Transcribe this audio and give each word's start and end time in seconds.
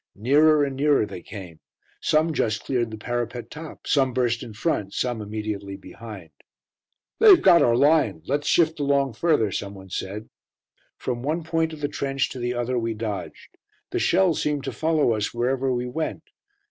Nearer 0.15 0.63
and 0.65 0.75
nearer 0.75 1.05
they 1.05 1.21
came. 1.21 1.59
Some 2.01 2.33
just 2.33 2.63
cleared 2.63 2.89
the 2.89 2.97
parapet 2.97 3.51
top; 3.51 3.85
some 3.85 4.15
burst 4.15 4.41
in 4.41 4.53
front, 4.53 4.95
some 4.95 5.21
immediately 5.21 5.77
behind. 5.77 6.31
"They 7.19 7.27
have 7.27 7.43
got 7.43 7.61
our 7.61 7.75
line; 7.75 8.23
let's 8.25 8.47
shift 8.47 8.79
along 8.79 9.13
further," 9.13 9.51
some 9.51 9.75
one 9.75 9.91
said. 9.91 10.29
From 10.97 11.21
one 11.21 11.43
point 11.43 11.71
of 11.71 11.81
the 11.81 11.87
trench 11.87 12.31
to 12.31 12.39
the 12.39 12.55
other 12.55 12.79
we 12.79 12.95
dodged. 12.95 13.59
The 13.91 13.99
shells 13.99 14.41
seemed 14.41 14.63
to 14.63 14.71
follow 14.71 15.11
us 15.13 15.35
wherever 15.35 15.71
we 15.71 15.85
went. 15.85 16.23